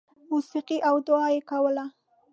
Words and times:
•موسیقي 0.31 0.77
او 0.87 0.95
دعا 1.07 1.27
یې 1.35 1.41
کوله. 1.49 1.85